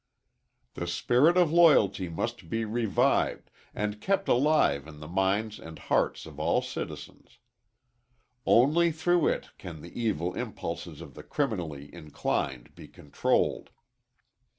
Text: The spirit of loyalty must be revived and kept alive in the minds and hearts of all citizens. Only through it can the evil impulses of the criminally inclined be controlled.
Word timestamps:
The 0.73 0.87
spirit 0.87 1.37
of 1.37 1.51
loyalty 1.51 2.09
must 2.09 2.49
be 2.49 2.65
revived 2.65 3.51
and 3.71 4.01
kept 4.01 4.27
alive 4.27 4.87
in 4.87 4.99
the 4.99 5.07
minds 5.07 5.59
and 5.59 5.77
hearts 5.77 6.25
of 6.25 6.39
all 6.39 6.63
citizens. 6.63 7.37
Only 8.43 8.91
through 8.91 9.27
it 9.27 9.49
can 9.59 9.81
the 9.83 9.93
evil 9.95 10.33
impulses 10.33 11.01
of 11.01 11.13
the 11.13 11.21
criminally 11.21 11.93
inclined 11.93 12.73
be 12.73 12.87
controlled. 12.87 13.69